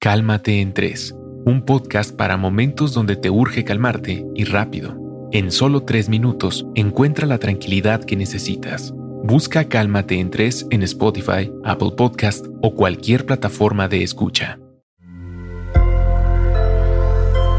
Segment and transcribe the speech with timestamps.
[0.00, 4.96] Cálmate en 3, un podcast para momentos donde te urge calmarte y rápido.
[5.32, 8.94] En solo 3 minutos encuentra la tranquilidad que necesitas.
[9.24, 14.60] Busca Cálmate en 3 en Spotify, Apple Podcast o cualquier plataforma de escucha.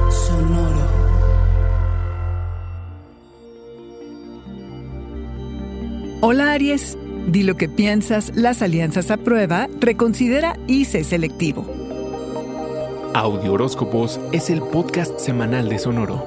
[0.09, 0.87] Sonoro.
[6.21, 6.97] Hola Aries,
[7.27, 11.88] di lo que piensas, las alianzas a prueba, reconsidera y sé selectivo.
[13.13, 16.23] Audio Horóscopos es el podcast semanal de Sonoro.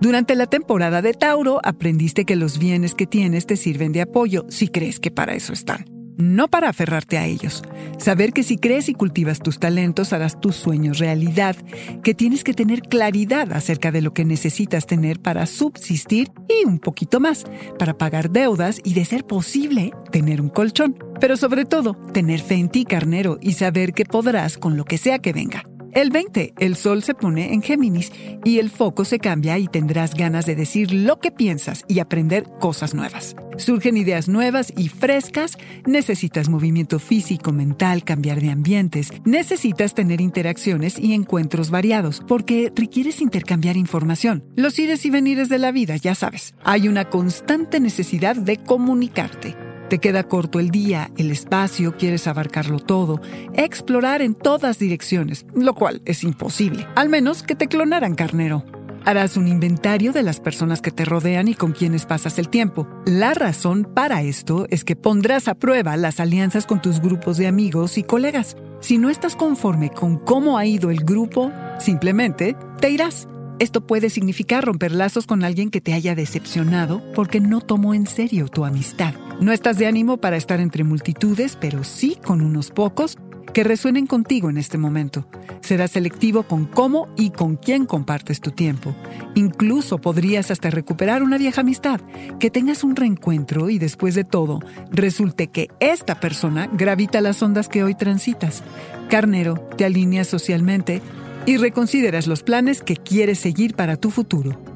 [0.00, 4.44] Durante la temporada de Tauro aprendiste que los bienes que tienes te sirven de apoyo
[4.48, 7.62] si crees que para eso están no para aferrarte a ellos.
[7.98, 11.56] Saber que si crees y cultivas tus talentos harás tus sueños realidad,
[12.02, 16.78] que tienes que tener claridad acerca de lo que necesitas tener para subsistir y un
[16.78, 17.44] poquito más,
[17.78, 20.96] para pagar deudas y de ser posible tener un colchón.
[21.20, 24.98] Pero sobre todo, tener fe en ti, carnero, y saber que podrás con lo que
[24.98, 25.64] sea que venga.
[25.96, 28.12] El 20, el sol se pone en Géminis
[28.44, 32.44] y el foco se cambia y tendrás ganas de decir lo que piensas y aprender
[32.60, 33.34] cosas nuevas.
[33.56, 40.98] Surgen ideas nuevas y frescas, necesitas movimiento físico, mental, cambiar de ambientes, necesitas tener interacciones
[40.98, 44.44] y encuentros variados, porque requieres intercambiar información.
[44.54, 46.52] Los ires y venires de la vida, ya sabes.
[46.62, 49.65] Hay una constante necesidad de comunicarte.
[49.88, 53.20] Te queda corto el día, el espacio, quieres abarcarlo todo,
[53.54, 58.64] explorar en todas direcciones, lo cual es imposible, al menos que te clonaran carnero.
[59.04, 62.88] Harás un inventario de las personas que te rodean y con quienes pasas el tiempo.
[63.04, 67.46] La razón para esto es que pondrás a prueba las alianzas con tus grupos de
[67.46, 68.56] amigos y colegas.
[68.80, 73.28] Si no estás conforme con cómo ha ido el grupo, simplemente te irás.
[73.60, 78.08] Esto puede significar romper lazos con alguien que te haya decepcionado porque no tomó en
[78.08, 79.14] serio tu amistad.
[79.40, 83.18] No estás de ánimo para estar entre multitudes, pero sí con unos pocos
[83.52, 85.28] que resuenen contigo en este momento.
[85.60, 88.94] Serás selectivo con cómo y con quién compartes tu tiempo.
[89.34, 92.00] Incluso podrías hasta recuperar una vieja amistad,
[92.38, 94.60] que tengas un reencuentro y después de todo,
[94.90, 98.62] resulte que esta persona gravita las ondas que hoy transitas.
[99.08, 101.02] Carnero, te alineas socialmente,
[101.46, 104.75] y reconsideras los planes que quieres seguir para tu futuro.